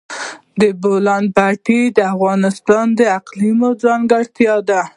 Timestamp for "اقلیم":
3.17-3.59